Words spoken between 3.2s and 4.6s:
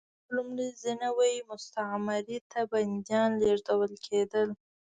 لېږدول کېدل.